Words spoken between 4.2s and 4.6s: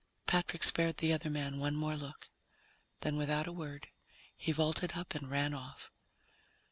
he